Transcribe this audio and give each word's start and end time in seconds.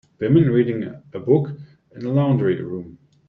Woman 0.19 0.49
reading 0.49 0.81
a 1.13 1.19
book 1.19 1.51
in 1.95 2.03
a 2.05 2.11
laundry 2.11 2.59
room 2.59 2.97